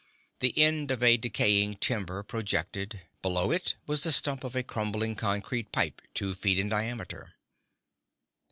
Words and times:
The 0.39 0.57
end 0.57 0.89
of 0.89 1.03
a 1.03 1.15
decaying 1.15 1.75
timber 1.75 2.23
projected; 2.23 3.01
below 3.21 3.51
it 3.51 3.75
was 3.85 4.01
the 4.01 4.11
stump 4.11 4.43
of 4.43 4.55
a 4.55 4.63
crumbling 4.63 5.15
concrete 5.15 5.71
pipe 5.71 6.01
two 6.15 6.33
feet 6.33 6.57
in 6.57 6.69
diameter. 6.69 7.35